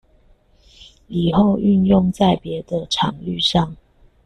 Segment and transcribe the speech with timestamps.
[1.09, 3.77] 以後運用在別的場域上